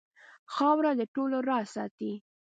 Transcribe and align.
خاوره 0.53 0.91
د 0.99 1.01
ټولو 1.13 1.37
راز 1.49 1.67
ساتي. 1.75 2.13